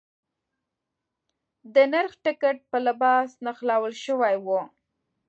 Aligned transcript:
د 1.73 1.75
نرخ 1.93 2.13
ټکټ 2.23 2.57
په 2.71 2.77
لباس 2.85 3.29
نښلول 3.45 3.93
شوی 4.05 4.35
و. 4.45 4.47